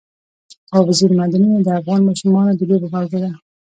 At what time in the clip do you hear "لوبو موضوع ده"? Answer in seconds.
2.69-3.31